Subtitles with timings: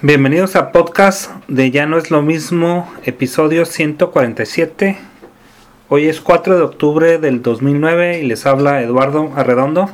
[0.00, 4.96] Bienvenidos a podcast de Ya no es lo mismo, episodio 147.
[5.88, 9.90] Hoy es 4 de octubre del 2009 y les habla Eduardo Arredondo.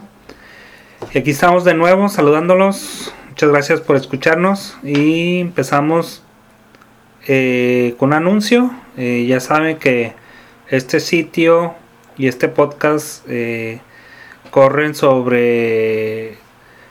[1.16, 3.14] Aquí estamos de nuevo saludándolos.
[3.30, 6.22] Muchas gracias por escucharnos y empezamos
[7.26, 8.70] eh, con un anuncio.
[8.98, 10.12] Eh, ya saben que
[10.68, 11.74] este sitio
[12.18, 13.80] y este podcast eh,
[14.50, 16.36] corren sobre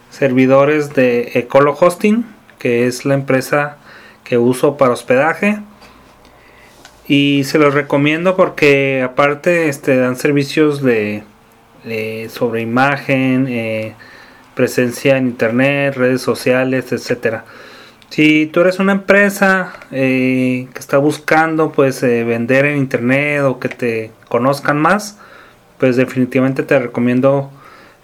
[0.10, 3.78] servidores de Ecolo Hosting que es la empresa
[4.24, 5.60] que uso para hospedaje.
[7.08, 11.24] Y se los recomiendo porque aparte este, dan servicios de,
[12.30, 13.96] sobre imagen, eh,
[14.56, 17.46] presencia en internet, redes sociales, etcétera.
[18.10, 23.60] Si tú eres una empresa eh, que está buscando pues eh, vender en internet o
[23.60, 25.18] que te conozcan más,
[25.78, 27.52] pues definitivamente te recomiendo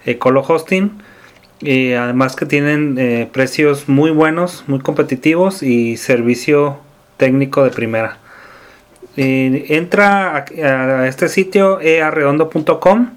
[0.04, 0.92] Ecolo Hosting
[1.64, 6.78] y además que tienen eh, precios muy buenos, muy competitivos y servicio
[7.16, 8.18] técnico de primera.
[9.16, 13.10] entra a, este sitio earredondo.com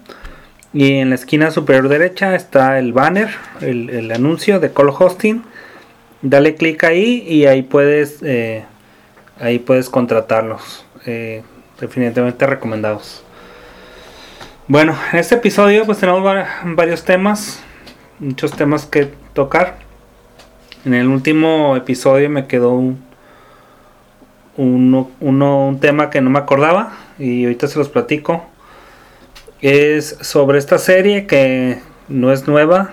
[0.73, 5.43] y en la esquina superior derecha está el banner, el, anuncio de Call Hosting.
[6.21, 8.63] Dale clic ahí y ahí puedes, eh,
[9.41, 10.85] ahí puedes contratarlos.
[11.05, 11.43] Eh,
[11.81, 13.23] definitivamente recomendados.
[14.69, 16.23] Bueno, en este episodio pues tenemos
[16.63, 17.61] varios temas
[18.19, 19.79] muchos temas que tocar.
[20.85, 23.03] En el último episodio me quedó un,
[24.57, 28.45] uno, un tema que no me acordaba y ahorita se los platico.
[29.61, 32.91] Es sobre esta serie que no es nueva.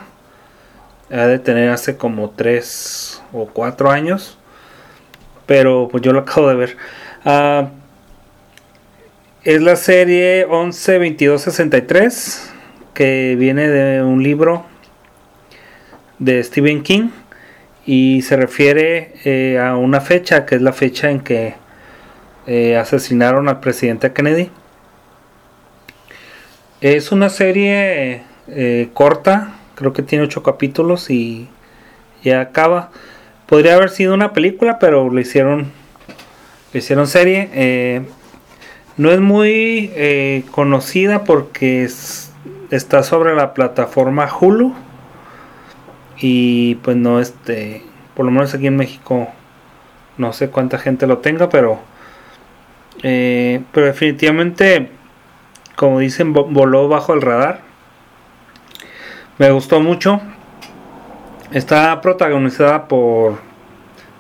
[1.11, 4.39] Ha de tener hace como 3 o 4 años.
[5.47, 6.77] Pero pues yo lo acabo de ver.
[7.25, 7.69] Ah,
[9.43, 12.51] es la serie 112263
[12.95, 14.65] que viene de un libro
[16.25, 17.11] de Stephen King
[17.87, 21.55] y se refiere eh, a una fecha que es la fecha en que
[22.47, 24.51] eh, asesinaron al presidente Kennedy.
[26.81, 31.49] Es una serie eh, corta, creo que tiene ocho capítulos y
[32.23, 32.91] ya acaba.
[33.47, 35.71] Podría haber sido una película, pero lo hicieron,
[36.73, 38.03] le hicieron serie.
[38.97, 41.87] no es muy conocida porque
[42.71, 44.75] está sobre la plataforma Hulu
[46.19, 47.83] y pues no este
[48.15, 49.29] por lo menos aquí en México
[50.17, 51.81] no sé cuánta gente lo tenga pero
[53.03, 54.91] eh, pero definitivamente
[55.77, 57.61] como dicen voló bajo el radar.
[59.39, 60.21] Me gustó mucho.
[61.51, 63.39] Está protagonizada por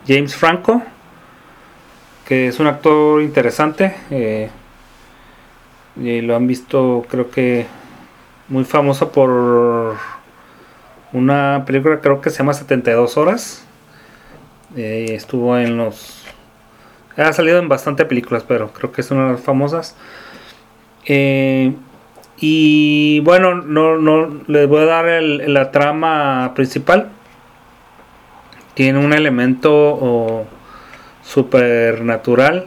[0.07, 0.83] James Franco
[2.27, 4.49] que es un actor interesante eh,
[5.97, 7.67] y lo han visto creo que
[8.49, 9.97] muy famoso por
[11.15, 13.65] una película creo que se llama 72 horas.
[14.77, 16.25] Eh, estuvo en los...
[17.17, 19.97] Ha salido en bastante películas, pero creo que es una de las famosas.
[21.07, 21.73] Eh,
[22.39, 27.11] y bueno, no, no les voy a dar la trama principal.
[28.75, 30.45] Tiene un elemento
[31.23, 32.67] supernatural.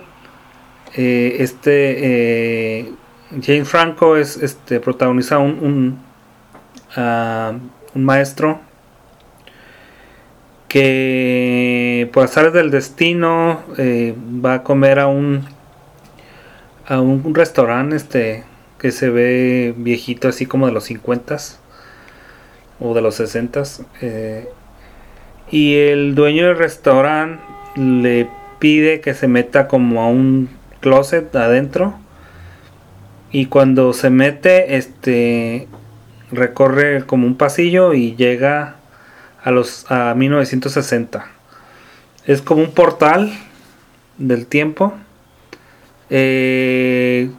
[0.96, 2.96] Eh, este
[3.42, 6.00] James Franco es este protagoniza un, un
[6.96, 7.52] ah,
[7.98, 8.60] un maestro
[10.68, 15.46] que por azar del destino eh, va a comer a un
[16.86, 18.44] a un, restaurante este
[18.78, 21.38] que se ve viejito así como de los 50
[22.80, 23.64] o de los 60
[24.02, 24.48] eh,
[25.50, 27.42] y el dueño del restaurante
[27.76, 30.50] le pide que se meta como a un
[30.82, 31.98] closet adentro
[33.32, 35.68] y cuando se mete este
[36.32, 38.76] recorre como un pasillo y llega
[39.44, 41.26] a los a 1960.
[42.26, 43.32] Es como un portal
[44.18, 44.94] del tiempo.
[46.10, 47.30] Eh,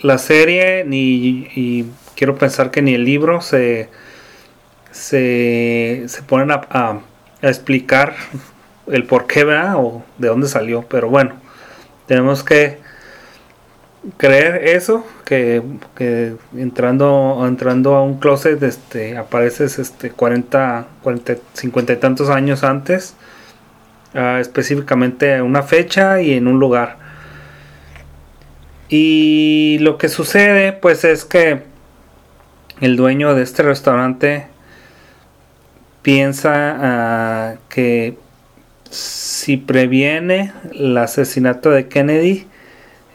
[0.00, 1.86] la serie ni y
[2.16, 3.88] quiero pensar que ni el libro se
[4.94, 7.00] se, se ponen a,
[7.42, 8.14] explicar
[8.86, 11.34] el por qué o de dónde salió, pero bueno,
[12.06, 12.78] tenemos que
[14.16, 15.62] creer eso que,
[16.56, 23.14] entrando entrando a un closet este apareces este 40 40 50 y tantos años antes
[24.14, 26.98] uh, específicamente una fecha y en un lugar.
[28.88, 31.62] Y lo que sucede pues es que
[32.80, 34.46] el dueño de este restaurante
[36.02, 38.18] piensa ah, que
[38.90, 42.46] si previene el asesinato de Kennedy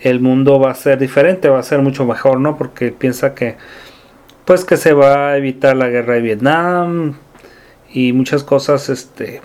[0.02, 2.58] el mundo va a ser diferente, va a ser mucho mejor, ¿no?
[2.58, 3.58] Porque piensa que
[4.46, 7.16] pues que se va a evitar la guerra de Vietnam
[7.92, 9.42] y muchas cosas este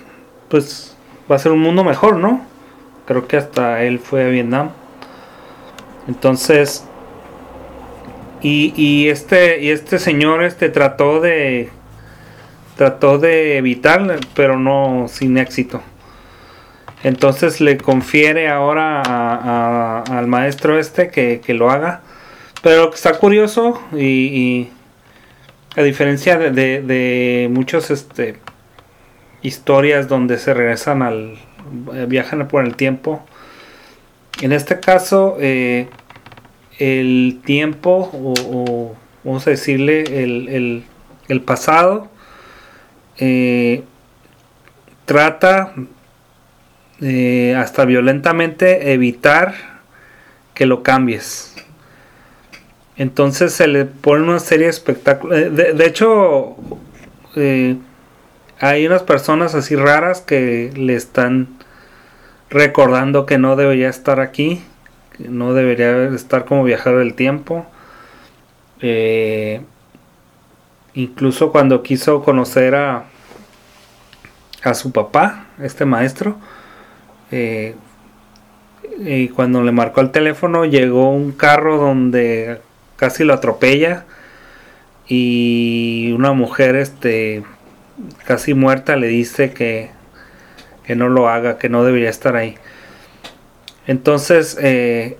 [0.48, 0.96] pues
[1.30, 2.44] va a ser un mundo mejor, ¿no?
[3.06, 4.70] Creo que hasta él fue a Vietnam.
[6.08, 6.86] Entonces,
[8.40, 11.70] y, y este, y este señor este trató de
[12.76, 15.80] trató de evitar, pero no sin éxito.
[17.04, 22.00] Entonces le confiere ahora al maestro este que, lo haga.
[22.62, 24.68] Pero está curioso y,
[25.76, 28.38] a diferencia de, de, muchos este,
[29.42, 31.36] historias donde se regresan al
[32.08, 33.24] viajan por el tiempo.
[34.40, 35.88] En este caso, eh,
[36.78, 40.84] el tiempo, o, vamos a decirle, el,
[41.28, 42.08] el pasado,
[43.18, 43.82] eh,
[45.04, 45.74] trata
[47.00, 49.54] eh, hasta violentamente evitar
[50.54, 51.54] que lo cambies.
[52.96, 55.36] Entonces se le pone una serie de espectáculos.
[55.36, 56.56] Eh, de, hecho,
[58.60, 61.48] hay unas personas así raras que le están
[62.50, 64.62] recordando que no debería estar aquí,
[65.16, 67.66] que no debería estar como viajero del tiempo.
[70.94, 73.04] incluso cuando quiso conocer a,
[74.62, 76.36] a su papá, este maestro,
[77.36, 77.74] eh,
[78.98, 82.60] y cuando le marcó el teléfono llegó un carro donde
[82.94, 84.04] casi lo atropella
[85.08, 87.42] y una mujer este
[88.24, 89.90] casi muerta le dice que,
[90.84, 92.54] que no lo haga, que no debería estar ahí.
[93.88, 95.16] Entonces, eh,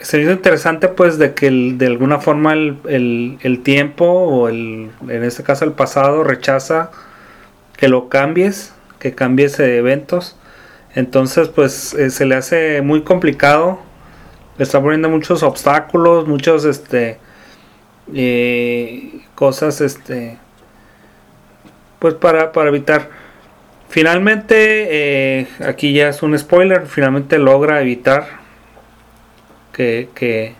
[0.00, 5.24] se hizo interesante pues de que de alguna forma el, el, tiempo o el, en
[5.24, 6.90] este caso el pasado rechaza
[7.76, 10.36] que lo cambies, que cambies de eventos.
[10.96, 13.78] Entonces, pues eh, se le hace muy complicado.
[14.56, 17.18] Le está poniendo muchos obstáculos, muchos este
[18.14, 20.38] eh, cosas este
[21.98, 23.10] pues para, para evitar.
[23.90, 28.26] Finalmente, eh, aquí ya es un spoiler, finalmente logra evitar
[29.72, 30.54] que, que,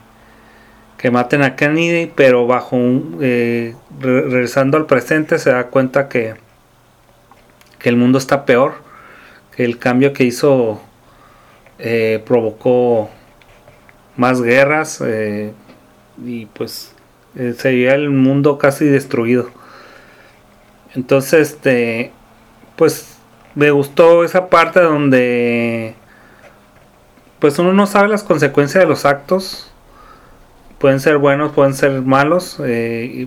[1.11, 3.19] maten a Kennedy, pero bajo un,
[4.01, 6.35] regresando al presente se da cuenta que,
[7.79, 8.86] que el mundo está peor,
[9.57, 10.81] el cambio que hizo
[11.79, 13.11] eh, provocó
[14.17, 15.53] más guerras eh,
[16.25, 16.95] y pues
[17.35, 19.51] eh, sería el mundo casi destruido.
[20.95, 22.13] Entonces, este,
[22.77, 23.19] pues
[23.55, 25.95] me gustó esa parte donde
[27.39, 29.71] pues uno no sabe las consecuencias de los actos.
[30.79, 32.59] Pueden ser buenos, pueden ser malos,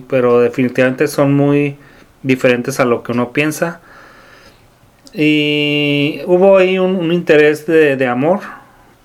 [0.08, 1.76] pero definitivamente son muy
[2.22, 3.80] diferentes a lo que uno piensa.
[5.12, 8.40] Y hubo ahí un, interés de, amor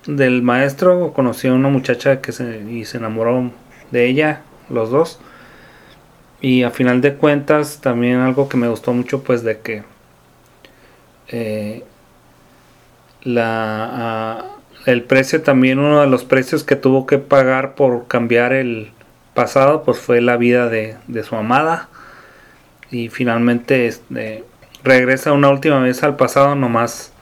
[0.06, 1.12] del maestro.
[1.12, 3.50] Conoció a una muchacha que se, y se enamoró
[3.90, 5.18] de ella, los dos.
[6.40, 9.82] Y a final de cuentas, también algo que me gustó mucho, pues de que
[11.28, 11.82] eh,
[13.22, 14.44] la,
[14.84, 18.92] el precio también, uno de los precios que tuvo que pagar por cambiar el
[19.34, 21.88] pasado, pues fue la vida de, de su amada.
[22.92, 24.44] Y finalmente, este
[24.86, 27.12] regresa una última vez al pasado nomás.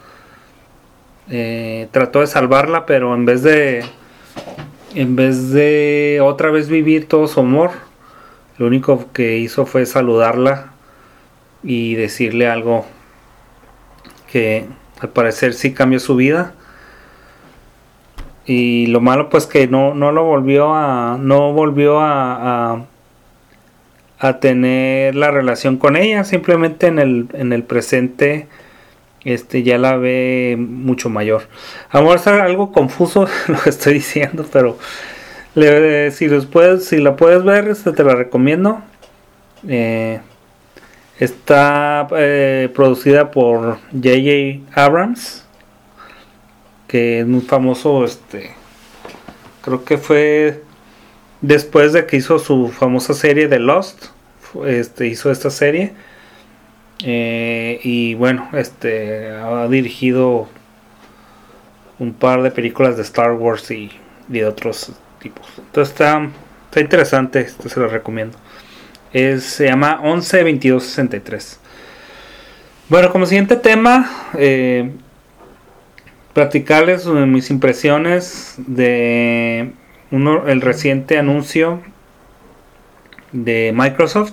[1.31, 3.85] Eh, trató de salvarla, pero en vez de
[4.95, 7.73] en vez de otra vez vivir todo su amor,
[8.59, 10.73] lo único que hizo fue saludarla
[11.63, 12.85] y decirle algo
[14.31, 14.67] que
[15.01, 16.55] al parecer sí cambió su vida.
[18.47, 21.17] Y lo malo pues que no, no lo volvió a.
[21.19, 22.85] no volvió a a
[24.41, 28.47] tener la relación con ella, simplemente en el, en el presente
[29.25, 31.49] este ya la ve mucho mayor.
[31.91, 34.79] A estar algo confuso lo que estoy diciendo, pero
[35.55, 38.83] si, los puedes, si la puedes ver, este, te la recomiendo.
[39.67, 40.21] Eh,
[41.19, 44.61] está eh, producida por J.J.
[44.75, 45.47] Abrams,
[46.87, 48.05] que es muy famoso.
[48.05, 48.51] Este,
[49.63, 50.64] creo que fue
[51.47, 54.07] después de que hizo su famosa serie de Lost
[54.67, 55.93] este, hizo esta serie.
[57.05, 60.49] Eh, y bueno, este ha dirigido
[61.99, 63.91] un par de películas de Star Wars y,
[64.29, 65.47] de otros tipos.
[65.59, 66.31] Entonces está,
[66.67, 68.39] está interesante, esto se lo recomiendo.
[69.13, 71.61] Es, se llama 112263.
[72.89, 74.93] Bueno, como siguiente tema, eh,
[76.33, 79.73] platicarles mis impresiones de
[80.11, 81.81] uno, el reciente anuncio
[83.33, 84.33] de Microsoft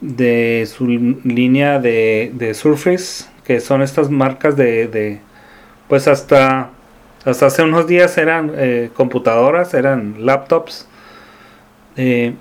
[0.00, 5.20] de su línea de, de Surface, que son estas marcas de,
[5.88, 6.70] pues hasta,
[7.24, 10.88] hasta hace unos días eran eh, computadoras, eran laptops.
[11.96, 12.34] Eh,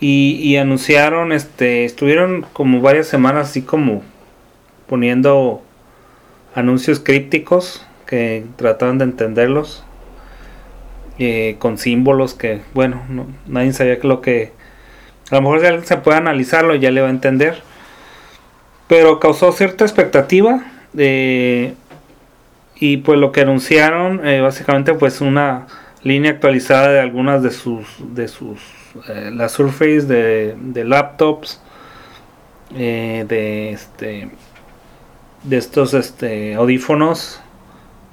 [0.00, 4.02] y, anunciaron, este, estuvieron como varias semanas así como
[4.86, 5.62] poniendo
[6.54, 9.82] anuncios crípticos que trataban de entenderlos
[11.18, 13.02] eh, con símbolos que, bueno,
[13.46, 14.52] nadie sabía lo que.
[15.30, 17.62] A lo mejor si alguien se puede analizarlo, ya le va a entender.
[18.88, 20.64] Pero causó cierta expectativa.
[20.92, 21.74] de
[22.76, 25.66] y pues lo que anunciaron, eh, básicamente, pues una
[26.02, 27.86] línea actualizada de algunas de sus.
[28.14, 28.60] de sus.
[29.08, 31.60] Eh, la Surface de, laptops.
[32.70, 34.30] de este.
[35.44, 37.40] de estos este, audífonos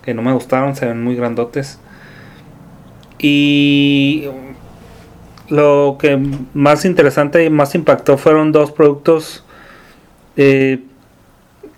[0.02, 1.80] que no me gustaron, se ven muy grandotes.
[3.24, 4.28] Y
[5.48, 6.20] lo que
[6.56, 9.46] más interesante y más impactó fueron dos productos
[10.38, 10.80] eh,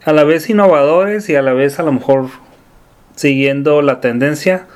[0.06, 2.28] a la vez innovadores y a la vez a lo mejor
[3.16, 4.68] siguiendo la tendencia.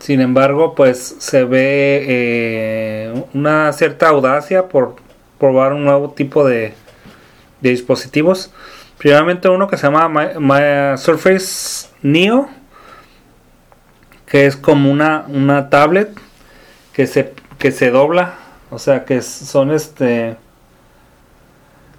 [0.00, 4.96] Sin embargo, pues se ve eh, una cierta audacia por
[5.38, 6.74] probar un nuevo tipo de,
[7.60, 8.52] dispositivos.
[8.98, 12.48] Primeramente uno que se llama Surface Neo
[14.28, 16.10] que es como una, una tablet
[16.92, 18.34] que se, que se dobla,
[18.70, 20.36] o sea que son este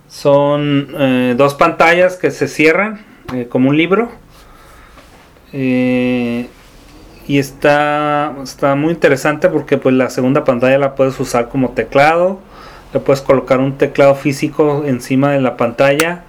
[0.07, 4.09] son eh, dos pantallas que se cierran eh, como un libro
[5.53, 6.47] eh,
[7.27, 12.39] y está, está muy interesante porque pues la segunda pantalla la puedes usar como teclado
[12.91, 16.23] le puedes colocar un teclado físico encima de la pantalla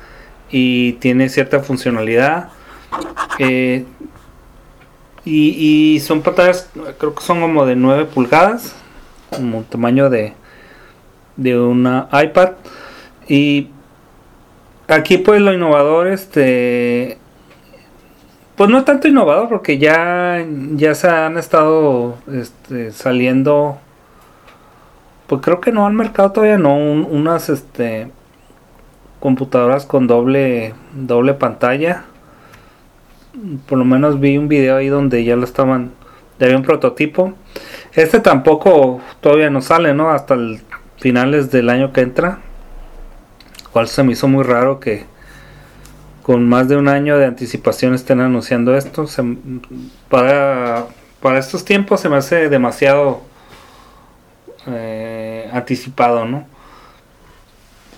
[0.51, 2.51] y tiene cierta funcionalidad
[5.25, 8.75] y, son pantallas, creo que son como de 9 pulgadas,
[9.31, 10.33] como tamaño de,
[11.37, 12.53] de una iPad.
[13.29, 13.69] Y
[14.89, 17.19] aquí pues lo innovador, este,
[18.57, 23.79] pues no tanto innovador porque ya, ya se han estado este, saliendo,
[25.27, 28.11] pues creo que no al mercado todavía no, unas este,
[29.21, 32.05] computadoras con doble, doble pantalla
[33.67, 35.93] por lo menos vi un video ahí donde ya lo estaban,
[36.39, 37.35] ya había un prototipo.
[37.95, 40.11] Este tampoco todavía no sale, ¿no?
[40.11, 40.61] Hasta el
[40.97, 42.39] finales del año que entra.
[43.73, 45.05] Cual se me hizo muy raro que
[46.23, 49.07] con más de un año de anticipación estén anunciando esto.
[50.09, 50.87] para,
[51.21, 53.23] para estos tiempos se me hace demasiado
[54.67, 56.47] eh, anticipado, ¿no?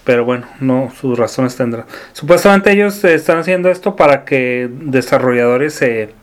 [0.05, 1.87] Pero bueno, no, sus razones tendrán.
[2.13, 6.15] Supuestamente ellos están haciendo esto para que desarrolladores se,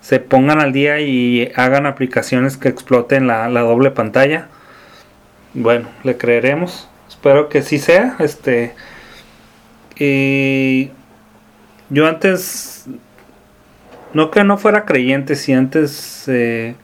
[0.00, 4.48] se pongan al día y hagan aplicaciones que exploten la, doble pantalla.
[5.54, 6.88] Bueno, le creeremos.
[7.08, 8.16] Espero que sí sea.
[8.18, 8.74] Este.
[9.96, 10.90] Y
[11.90, 12.86] yo antes.
[14.12, 16.24] No que no fuera creyente, si antes.
[16.26, 16.74] Eh,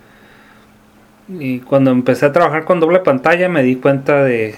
[1.28, 4.55] y cuando empecé a trabajar con doble pantalla me di cuenta de,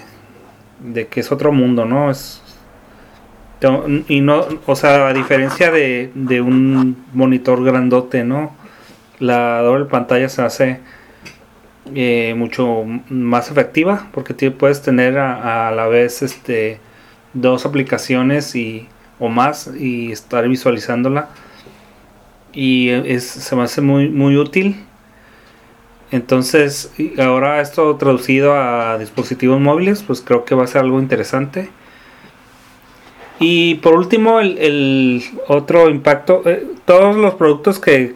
[0.83, 2.11] de que es otro mundo, ¿no?
[2.11, 2.41] Es,
[4.07, 8.55] y no, o sea, a diferencia de, de un monitor grandote, ¿no?
[9.19, 10.79] La doble pantalla se hace
[11.95, 16.79] eh, mucho más efectiva porque puedes tener a, la vez este
[17.33, 18.87] dos aplicaciones y
[19.19, 21.29] o más y estar visualizándola
[22.53, 24.75] y es, se me hace muy muy útil
[26.11, 31.69] entonces, ahora esto traducido a dispositivos móviles, pues creo que va a ser algo interesante.
[33.39, 38.15] Y por último, el, otro impacto, eh, todos los productos que,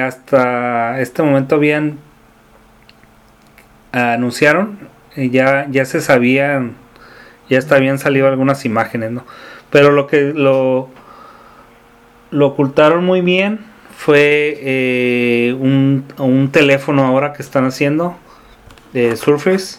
[0.00, 1.98] hasta este momento habían
[3.92, 4.78] anunciaron,
[5.16, 6.74] eh, ya, ya se sabían,
[7.48, 9.24] ya hasta habían salido algunas imágenes, ¿no?
[9.70, 10.90] Pero lo que lo,
[12.30, 13.71] lo ocultaron muy bien
[14.04, 18.16] fue eh, un, teléfono ahora que están haciendo
[18.92, 19.78] de Surface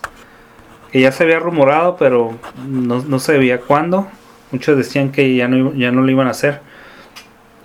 [0.94, 4.08] que ya se había rumorado pero no, no se veía cuándo.
[4.52, 6.62] Muchos decían que ya no, ya no lo iban a hacer.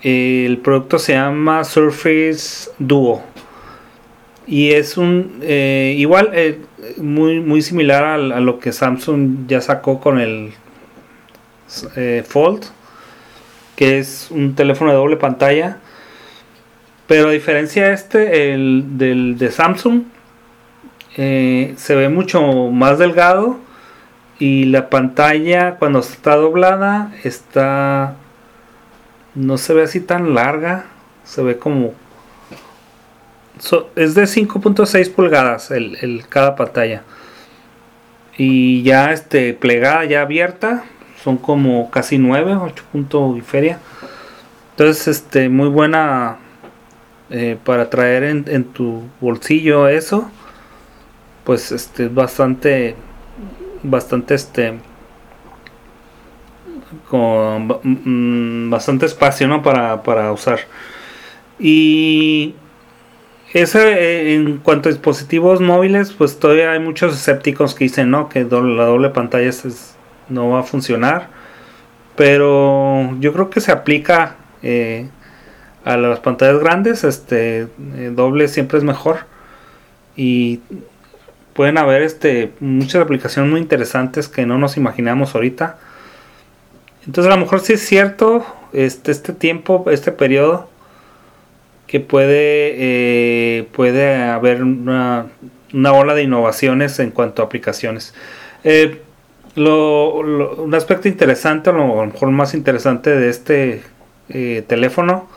[0.01, 3.23] El producto se llama Surface Duo.
[4.45, 6.59] Y es un eh, igual eh,
[6.97, 10.51] muy muy similar a, lo que Samsung ya sacó con el
[12.27, 12.65] Fold
[13.77, 15.77] que es un teléfono de doble pantalla
[17.09, 20.03] pero a diferencia este, el del de Samsung,
[21.17, 22.39] eh, se ve mucho
[22.69, 23.57] más delgado
[24.37, 28.13] y la pantalla cuando está doblada está
[29.33, 30.85] no se ve así tan larga,
[31.23, 31.95] se ve como
[33.95, 37.01] es de 5.6 pulgadas el, cada pantalla.
[38.37, 40.83] Y ya este plegada ya abierta
[41.23, 43.79] son como casi 9 8 puntos y feria
[44.71, 46.37] entonces este muy buena
[47.29, 50.31] eh, para traer en, tu bolsillo eso
[51.43, 52.95] pues este bastante
[53.83, 54.79] bastante este
[57.09, 59.61] con mm, bastante espacio ¿no?
[59.61, 60.59] para, para usar.
[61.59, 62.55] Y
[63.53, 68.29] ese, eh, en cuanto a dispositivos móviles, pues todavía hay muchos escépticos que dicen no,
[68.29, 69.51] que la doble pantalla
[70.29, 71.29] no va a funcionar.
[72.15, 75.09] Pero yo creo que se aplica eh,
[75.89, 77.03] a las pantallas grandes.
[77.03, 79.21] Este eh, doble siempre es mejor.
[80.15, 80.59] Y
[81.53, 85.77] pueden haber este, muchas aplicaciones muy interesantes que no nos imaginamos ahorita.
[87.05, 90.69] Entonces a lo mejor sí es cierto este, este tiempo, este periodo
[91.87, 95.25] que puede, eh, puede haber una,
[95.73, 98.13] una, ola de innovaciones en cuanto a aplicaciones.
[98.63, 99.01] Eh,
[99.55, 103.81] un aspecto interesante, a lo mejor más interesante de este
[104.67, 105.27] teléfono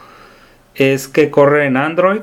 [0.74, 2.20] es que corre en Android.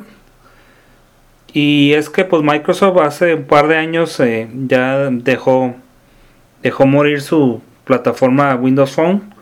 [1.51, 4.21] Y es que pues Microsoft hace un par de años
[4.67, 5.75] ya dejó,
[6.61, 9.33] dejó morir su plataforma Windows Phone.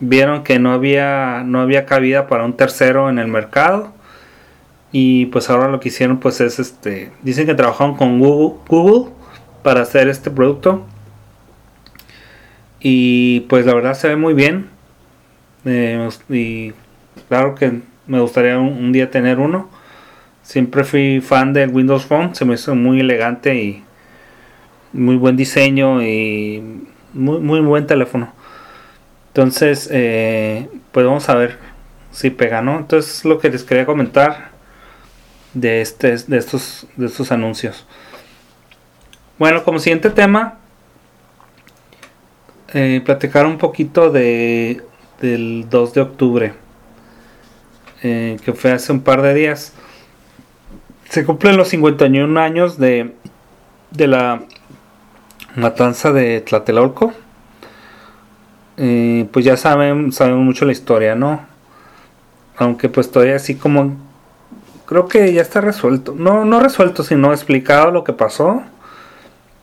[0.00, 3.96] Vieron que no había, no había cabida para un tercero en el mercado
[4.92, 7.12] y pues ahora lo que hicieron pues es este.
[7.22, 9.10] Dicen que trabajaron con Google,
[9.62, 10.86] para hacer este producto.
[12.80, 14.70] Y pues la verdad se ve muy bien.
[15.64, 16.72] Eh, y
[17.28, 19.68] claro que me gustaría un, día tener uno.
[20.42, 22.34] Siempre fui fan del Windows Phone.
[22.34, 23.84] Se me hizo muy elegante y
[24.92, 26.62] muy buen diseño y
[27.12, 28.32] muy, muy buen teléfono.
[29.28, 31.58] Entonces, eh, pues vamos a ver
[32.10, 32.78] si pega, ¿no?
[32.78, 34.50] Entonces lo que les quería comentar
[35.52, 37.86] de, este, de, estos, de estos anuncios.
[39.38, 40.58] Bueno, como siguiente tema,
[42.72, 44.82] eh, platicar un poquito de,
[45.20, 46.54] del 2 de octubre,
[48.02, 49.72] eh, que fue hace un par de días.
[51.08, 53.14] Se cumplen los 51 años de,
[53.90, 54.42] de la
[55.54, 57.12] matanza de Tlatelolco.
[58.76, 61.46] Eh, pues ya saben, saben mucho la historia, ¿no?
[62.56, 63.96] Aunque pues todavía así como
[64.86, 66.14] creo que ya está resuelto.
[66.16, 68.62] No, no resuelto, sino explicado lo que pasó.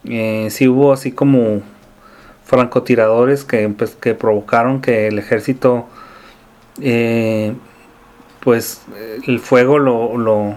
[0.06, 1.62] Eh, si hubo así como
[2.44, 5.88] francotiradores que, pues, que provocaron que el ejército,
[6.82, 7.54] eh,
[8.44, 8.82] pues
[9.26, 10.56] el fuego lo, lo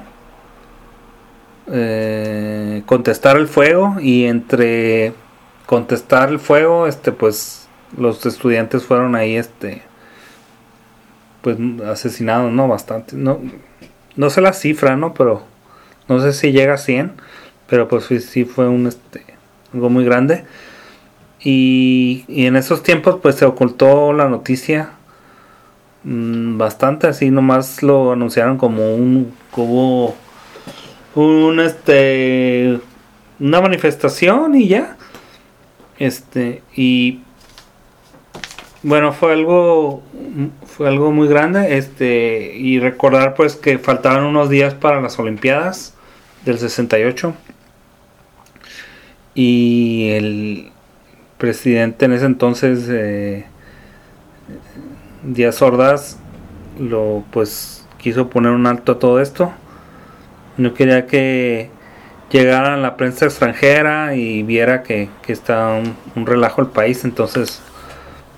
[1.68, 5.12] eh, contestar el fuego y entre
[5.66, 9.82] contestar el fuego, este, pues los estudiantes fueron ahí, este,
[11.42, 13.40] pues asesinados, no bastante, no
[14.16, 15.14] no sé la cifra, ¿no?
[15.14, 15.42] Pero
[16.08, 17.12] no sé si llega a 100,
[17.68, 19.24] pero pues sí, fue un este,
[19.72, 20.44] algo muy grande.
[21.40, 24.90] Y, en esos tiempos pues se ocultó la noticia
[26.06, 30.14] mm, bastante, así nomás lo anunciaron como un como
[31.14, 32.80] un este
[33.40, 34.96] una manifestación y ya.
[35.98, 37.20] Este y
[38.82, 40.02] bueno, fue algo
[40.66, 45.94] fue algo muy grande, este y recordar pues que faltaban unos días para las Olimpiadas
[46.44, 47.34] del 68
[49.34, 50.70] y el
[51.38, 53.46] presidente en ese entonces eh,
[55.26, 56.18] Díaz Ordaz
[56.78, 59.52] lo pues quiso poner un alto a todo esto.
[60.56, 61.70] No quería que
[62.30, 67.60] llegara la prensa extranjera y viera que, que está un, un relajo el país, entonces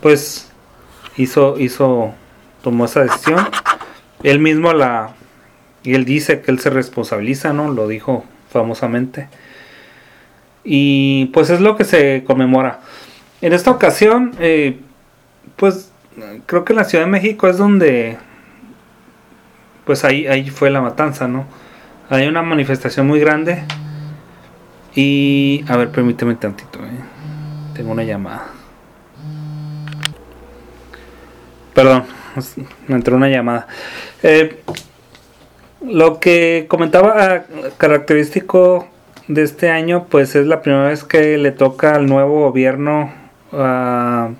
[0.00, 0.50] pues
[1.16, 2.14] hizo, hizo,
[2.62, 3.46] tomó esa decisión.
[4.22, 5.10] Él mismo la,
[5.82, 7.70] y él dice que él se responsabiliza, ¿no?
[7.70, 9.28] Lo dijo famosamente.
[10.64, 12.80] Y pues es lo que se conmemora.
[13.40, 14.80] En esta ocasión, eh,
[15.56, 15.92] pues
[16.46, 18.16] creo que en la Ciudad de México es donde,
[19.84, 21.46] pues ahí, ahí fue la matanza, ¿no?
[22.10, 23.64] Hay una manifestación muy grande.
[24.94, 26.90] Y, a ver, permíteme tantito, ¿eh?
[27.74, 28.46] tengo una llamada.
[31.74, 32.04] Perdón,
[32.88, 33.68] me entró una llamada.
[34.22, 34.60] Eh,
[35.80, 37.42] lo que comentaba ah,
[37.76, 38.88] característico
[39.28, 43.12] de este año, pues es la primera vez que le toca al nuevo gobierno
[43.52, 44.30] ah,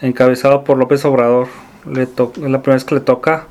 [0.00, 1.48] encabezado por López Obrador.
[1.96, 3.46] Es la primera vez que le toca.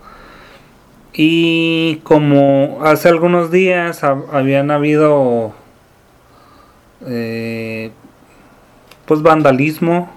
[1.13, 5.53] Y como hace algunos días habían habido
[7.05, 7.91] eh,
[9.05, 10.09] pues vandalismo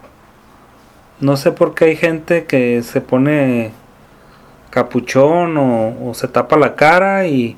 [1.20, 3.72] no sé por qué hay gente que se pone
[4.70, 7.56] capuchón o, se tapa la cara y,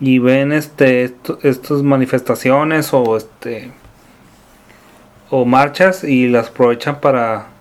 [0.00, 3.70] y ven este estas manifestaciones o este
[5.30, 7.51] o marchas y las aprovechan para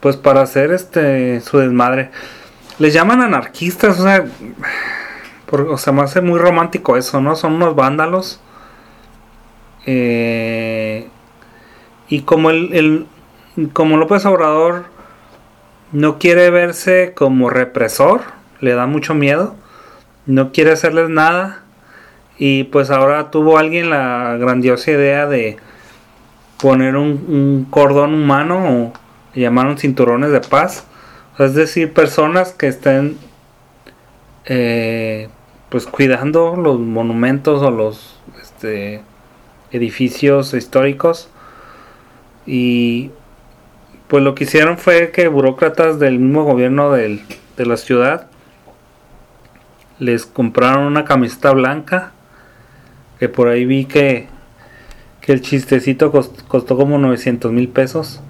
[0.00, 2.10] pues para hacer este su desmadre.
[2.78, 4.24] Les llaman anarquistas o sea
[5.52, 8.40] o sea me hace muy romántico eso no son unos vándalos
[9.86, 11.08] eh,
[12.08, 13.06] y como el,
[13.72, 14.84] como López Obrador
[15.92, 18.22] no quiere verse como represor,
[18.60, 19.54] le da mucho miedo,
[20.26, 21.62] no quiere hacerles nada
[22.38, 25.56] y pues ahora tuvo alguien la grandiosa idea de
[26.60, 28.92] poner un, cordón humano
[29.34, 30.84] llamaron cinturones de paz,
[31.38, 33.16] es decir, personas que estén
[34.46, 35.28] eh,
[35.68, 39.02] pues cuidando los monumentos o los este,
[39.70, 41.28] edificios históricos.
[42.46, 43.10] Y
[44.08, 47.20] pues lo que hicieron fue que burócratas del mismo gobierno de
[47.58, 48.26] la ciudad
[50.00, 52.12] les compraron una camiseta blanca
[53.20, 54.26] que por ahí vi que,
[55.20, 58.22] que el chistecito costó, como 900 mil pesos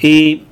[0.00, 0.44] y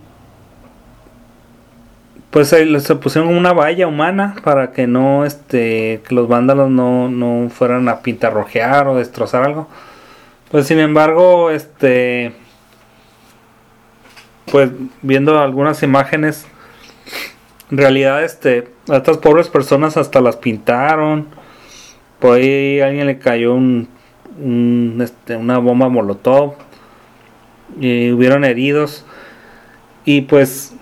[2.30, 7.48] pues se pusieron una valla humana para que no este que los vándalos no, no
[7.48, 9.68] fueran a pintarrojear o destrozar algo.
[10.50, 12.34] Pues sin embargo este
[14.50, 16.46] pues viendo algunas imágenes
[17.70, 21.28] en realidad este a estas pobres personas hasta las pintaron.
[22.20, 23.88] Por ahí a alguien le cayó un,
[25.00, 26.54] este, una bomba molotov
[27.80, 29.06] y hubieron heridos
[30.06, 30.72] y pues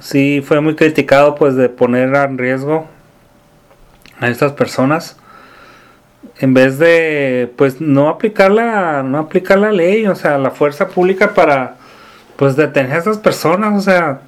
[0.00, 2.86] sí fue muy criticado pues de poner en riesgo
[4.20, 5.16] a estas personas.
[6.38, 10.88] En vez de pues no aplicar la no aplicar la ley o sea la fuerza
[10.88, 11.76] pública para
[12.36, 13.78] pues detener a esas personas.
[13.78, 14.20] O sea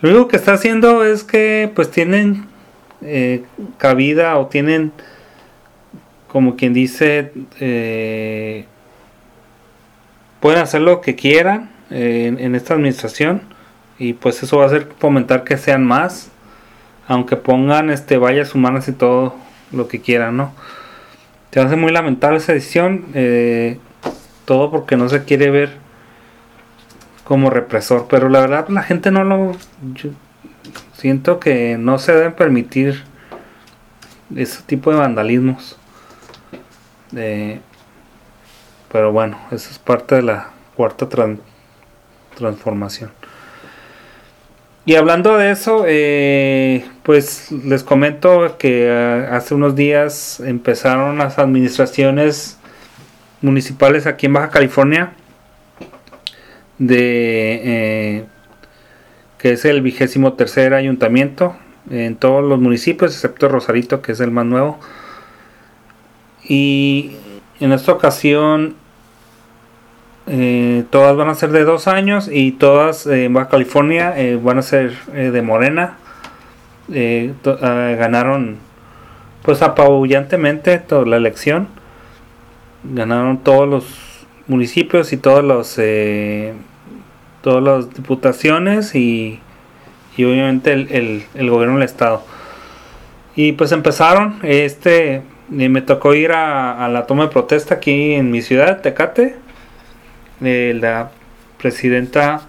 [0.00, 2.46] lo único que está haciendo es que pues tienen
[3.00, 3.42] eh,
[3.78, 4.92] cabida o tienen
[6.28, 8.66] como quien dice eh,
[10.40, 13.42] pueden hacer lo que quieran eh, en, esta administración
[13.98, 16.30] y pues eso va a hacer fomentar que sean más
[17.06, 19.34] aunque pongan este vallas humanas y todo
[19.72, 20.52] lo que quieran no
[21.50, 23.06] se hace muy lamentable esa decisión
[24.44, 25.88] todo porque no se quiere ver
[27.28, 29.54] como represor, pero la verdad la gente no lo...
[30.94, 33.04] siento que no se deben permitir
[34.34, 35.76] ese tipo de vandalismos.
[37.10, 41.06] pero bueno, eso es parte de la cuarta
[42.38, 43.10] transformación.
[44.88, 51.38] Y hablando de eso, eh, pues les comento que eh, hace unos días empezaron las
[51.38, 52.58] administraciones
[53.42, 55.12] municipales aquí en Baja California
[56.78, 58.24] de eh,
[59.36, 61.56] que es el vigésimo tercer ayuntamiento
[61.90, 64.78] en todos los municipios excepto Rosarito que es el más nuevo
[66.48, 67.16] y
[67.60, 68.76] en esta ocasión
[70.28, 74.58] eh, todas van a ser de dos años y todas en Baja California eh, van
[74.58, 75.96] a ser de Morena.
[76.90, 78.56] Ah, ganaron
[79.42, 81.68] pues apabullantemente toda la elección.
[82.84, 86.54] Ganaron todos los municipios y todos los eh,
[87.42, 89.40] todas las diputaciones y,
[90.16, 92.22] y obviamente el, el, gobierno del estado.
[93.36, 94.38] Y pues empezaron.
[94.42, 99.36] Este me tocó ir a, la toma de protesta aquí en mi ciudad Tecate
[100.40, 101.10] eh, la
[101.58, 102.42] presidenta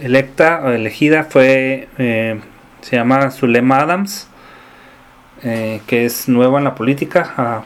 [0.00, 2.40] electa o elegida fue eh,
[2.80, 4.28] se llama Zulema Adams
[5.42, 7.62] que es nueva en la política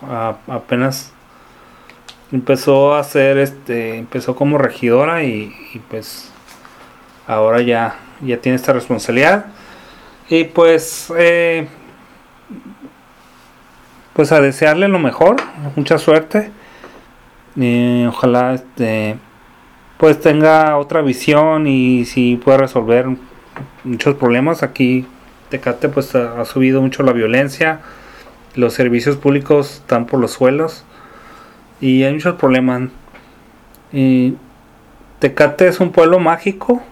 [0.48, 1.14] apenas
[2.32, 5.52] empezó a hacer este empezó como regidora y,
[5.88, 6.30] pues
[7.26, 9.46] ahora ya ya tiene esta responsabilidad.
[10.28, 11.66] Y pues eh,
[14.12, 15.36] pues a desearle lo mejor
[15.76, 16.50] mucha suerte.
[18.08, 19.16] Ojalá este
[20.00, 23.06] pues tenga otra visión y si pueda resolver
[23.84, 25.06] muchos problemas aquí
[25.50, 27.80] Tecate pues ha subido mucho la violencia
[28.54, 30.84] los servicios públicos están por los suelos
[31.80, 32.90] y hay muchos problemas.
[33.92, 34.34] Y
[35.18, 36.82] Tecate es un pueblo mágico,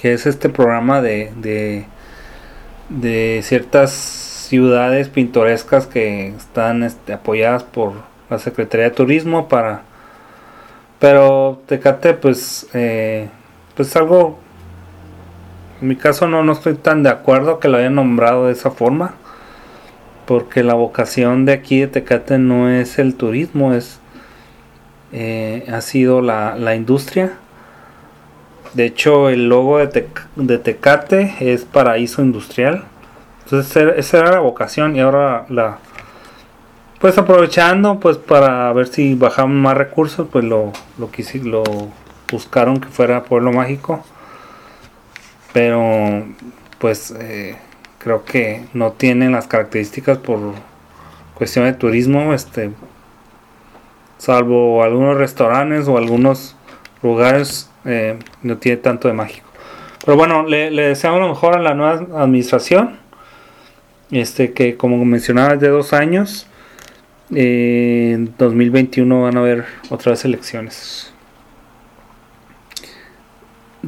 [0.00, 1.32] que es este programa de,
[2.88, 7.92] de, ciertas ciudades pintorescas que están este, apoyadas por
[8.30, 9.82] la Secretaría de Turismo para...
[11.04, 13.28] Pero Tecate pues, eh,
[13.76, 14.38] pues algo...
[15.82, 18.70] En mi caso no, no estoy tan de acuerdo que lo hayan nombrado de esa
[18.70, 19.12] forma
[20.24, 24.00] porque la vocación de aquí de Tecate no es el turismo, es
[25.12, 27.34] eh, ha sido la, la, industria.
[28.72, 32.84] De hecho, el logo de, de, Tecate es paraíso industrial.
[33.44, 35.80] Entonces, esa era la vocación y ahora la
[37.04, 41.10] pues aprovechando pues para ver si bajaban más recursos, pues lo lo,
[41.44, 41.62] lo
[42.32, 44.02] buscaron que fuera pueblo mágico.
[45.52, 46.24] Pero
[46.78, 47.56] pues eh,
[47.98, 50.38] creo que no tienen las características por
[51.34, 52.70] cuestión de turismo, este,
[54.16, 56.56] salvo algunos restaurantes o algunos
[57.02, 59.46] lugares eh, no tiene tanto de mágico.
[60.06, 62.96] Pero bueno, le, deseamos lo mejor a la nueva administración.
[64.10, 66.48] Este que como mencionaba es de dos años.
[67.34, 71.12] En 2021 van a haber otras elecciones.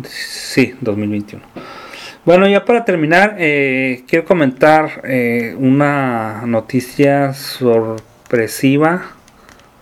[0.05, 1.43] Sí, 2021.
[2.25, 9.13] Bueno, ya para terminar, eh, quiero comentar eh, una noticia sorpresiva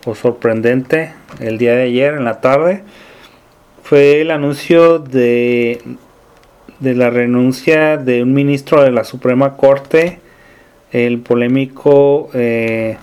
[0.05, 2.83] o sorprendente el día de ayer en la tarde.
[3.83, 5.81] Fue el anuncio de,
[6.81, 10.21] de la renuncia de un ministro de la Suprema Corte,
[10.93, 12.99] el polémico eh,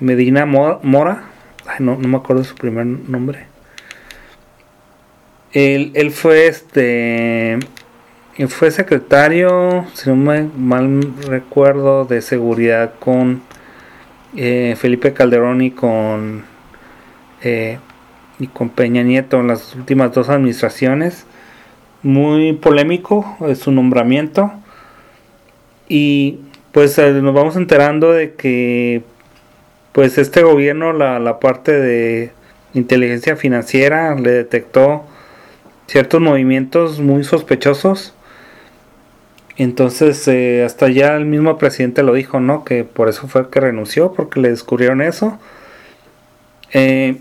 [0.00, 1.22] Medina Mora.
[1.78, 3.56] no, me acuerdo su primer nombre
[5.56, 7.58] él, fue este.
[8.48, 13.40] Fue secretario, si no me mal recuerdo, de seguridad con
[14.36, 16.44] eh, Felipe Calderón y con,
[17.42, 17.78] eh,
[18.38, 21.24] y con Peña Nieto en las últimas dos administraciones.
[22.02, 24.52] Muy polémico su nombramiento.
[25.88, 26.40] Y
[26.72, 29.02] pues eh, nos vamos enterando de que
[29.96, 32.30] pues este gobierno, la, la parte de
[32.74, 35.06] inteligencia financiera, le detectó
[35.86, 38.12] ciertos movimientos muy sospechosos.
[39.56, 42.62] Entonces, eh, hasta ya el mismo presidente lo dijo, ¿no?
[42.62, 45.38] Que por eso fue que renunció, porque le descubrieron eso.
[46.74, 47.16] Eh,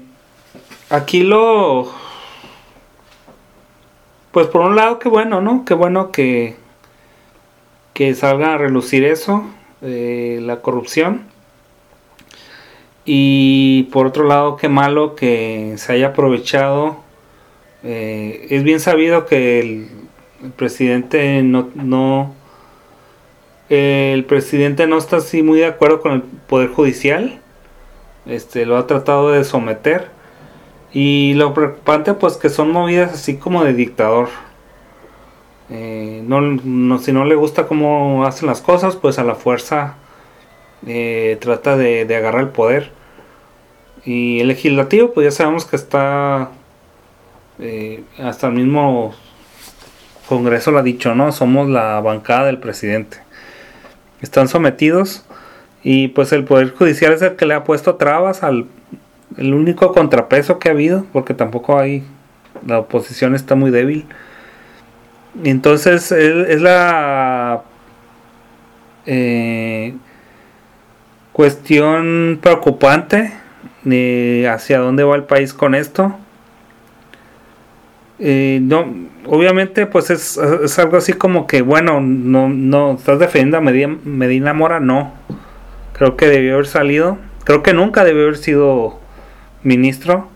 [0.90, 1.94] aquí lo...
[4.34, 5.64] Pues por un lado, qué bueno, ¿no?
[5.64, 6.58] Qué bueno que,
[7.94, 9.46] que salga a relucir eso,
[9.82, 11.34] eh, la corrupción.
[13.06, 17.06] Y por otro lado, qué malo que se haya aprovechado
[17.88, 19.88] eh, es bien sabido que el,
[20.56, 22.34] presidente no, no
[23.70, 27.40] el presidente no está así muy de acuerdo con el poder judicial.
[28.26, 30.10] Este lo ha tratado de someter.
[30.94, 34.30] Y lo preocupante pues que son movidas así como de dictador.
[35.70, 39.96] Eh, no, si no le gusta cómo hacen las cosas, pues a la fuerza
[40.86, 42.92] eh, trata de, de agarrar el poder.
[44.06, 46.52] Y el legislativo, pues ya sabemos que está
[47.60, 49.16] eh, hasta el mismo
[50.28, 51.32] Congreso lo ha dicho, ¿no?
[51.32, 53.18] Somos la bancada del presidente.
[54.22, 55.24] Están sometidos
[55.84, 58.66] y pues el Poder Judicial es el que le ha puesto trabas al
[59.38, 62.04] el único contrapeso que ha habido, porque tampoco hay,
[62.66, 64.06] la oposición está muy débil.
[65.44, 67.64] Entonces es, la
[69.06, 69.94] eh,
[71.36, 73.34] cuestión preocupante
[74.50, 76.16] hacia dónde va el país con esto.
[78.20, 78.86] Eh, no,
[79.26, 80.40] obviamente, pues es,
[80.80, 85.12] algo así como que, bueno, no, no, estás defendiendo a Medina, Mora, no.
[85.92, 87.18] Creo que debió haber salido.
[87.44, 89.02] Creo que nunca debió haber sido
[89.62, 90.30] ministro.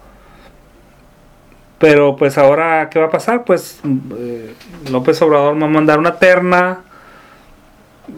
[1.77, 3.45] Pero pues ahora, ¿qué va a pasar?
[3.45, 3.79] Pues
[4.17, 4.53] eh,
[4.91, 6.81] López Obrador va a mandar una terna.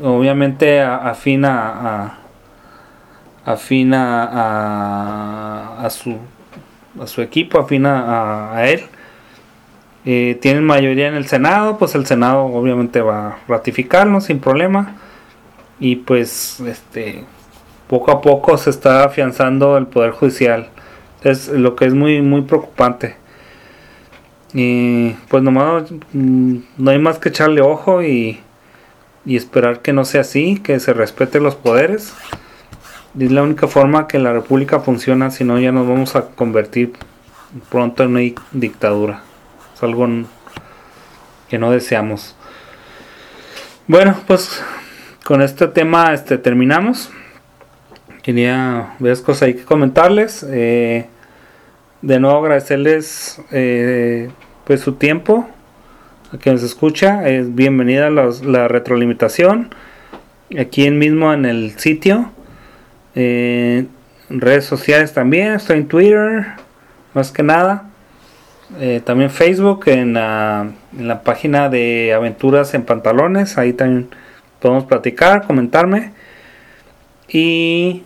[0.01, 2.20] Obviamente afina a,
[3.45, 4.29] afina
[5.83, 6.17] a, su,
[6.99, 8.83] a su equipo, afina a él
[10.03, 14.95] eh, tienen mayoría en el Senado, pues el Senado obviamente va a ratificarlo sin problema.
[15.79, 17.25] Y pues este
[17.87, 20.69] poco a poco se está afianzando el poder judicial.
[21.23, 23.15] Es lo que es muy muy preocupante.
[24.53, 28.39] Y pues nomás mm, no hay más que echarle ojo y,
[29.25, 32.13] y esperar que no sea así, que se respeten los poderes.
[33.19, 36.93] Es la única forma que la república funciona, si no ya nos vamos a convertir
[37.69, 38.21] pronto en una
[38.51, 39.23] dictadura
[39.83, 40.07] algo
[41.49, 42.35] que no deseamos.
[43.87, 44.63] Bueno, pues
[45.23, 47.09] con este tema este, terminamos.
[48.21, 50.45] Quería ver cosas ahí que comentarles.
[50.49, 51.07] Eh,
[52.01, 54.29] de nuevo agradecerles eh,
[54.65, 55.47] pues su tiempo
[56.31, 57.27] a quien nos escucha.
[57.27, 59.73] Es bienvenida la retrolimitación.
[60.57, 62.31] Aquí mismo en el sitio.
[63.15, 63.85] Eh,
[64.29, 65.53] redes sociales también.
[65.53, 66.47] Estoy en Twitter.
[67.13, 67.91] Más que nada.
[68.79, 74.09] Eh, también Facebook, en la, en la página de Aventuras en Pantalones, ahí también
[74.59, 76.13] podemos platicar, comentarme.
[77.27, 78.03] Y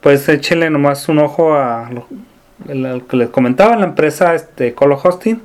[0.00, 2.06] pues échenle nomás un ojo a lo,
[3.06, 5.42] que les comentaba, la empresa este, Colo Hosting.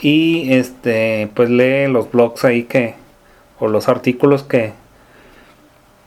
[0.00, 2.94] Y este pues lee los blogs ahí que,
[3.58, 4.72] o los artículos que,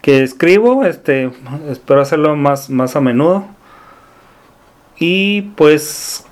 [0.08, 0.86] que escribo.
[0.86, 1.30] Este,
[1.70, 3.46] espero hacerlo más, más a menudo.
[4.98, 6.26] Y pues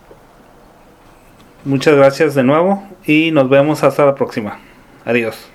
[1.65, 4.59] Muchas gracias de nuevo y nos vemos hasta la próxima.
[5.03, 5.54] Adiós.